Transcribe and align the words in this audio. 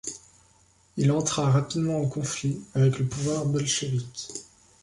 Il 0.97 1.11
entra 1.11 1.51
rapidement 1.51 2.01
en 2.01 2.07
conflit 2.07 2.59
avec 2.73 2.97
le 2.97 3.05
pouvoir 3.05 3.45
bolchevik. 3.45 4.29